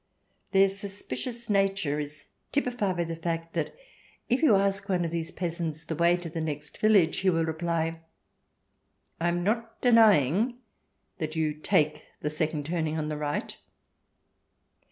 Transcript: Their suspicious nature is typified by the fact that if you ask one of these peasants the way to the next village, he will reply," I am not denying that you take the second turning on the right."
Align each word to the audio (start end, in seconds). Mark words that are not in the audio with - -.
Their 0.49 0.69
suspicious 0.69 1.47
nature 1.47 1.99
is 1.99 2.25
typified 2.51 2.97
by 2.97 3.03
the 3.03 3.15
fact 3.15 3.53
that 3.53 3.75
if 4.29 4.41
you 4.41 4.55
ask 4.55 4.89
one 4.89 5.05
of 5.05 5.11
these 5.11 5.29
peasants 5.29 5.83
the 5.83 5.93
way 5.95 6.17
to 6.17 6.27
the 6.27 6.41
next 6.41 6.79
village, 6.79 7.17
he 7.17 7.29
will 7.29 7.45
reply," 7.45 7.99
I 9.21 9.27
am 9.27 9.43
not 9.43 9.79
denying 9.79 10.57
that 11.19 11.35
you 11.35 11.53
take 11.53 12.01
the 12.21 12.31
second 12.31 12.65
turning 12.65 12.97
on 12.97 13.09
the 13.09 13.17
right." 13.17 13.55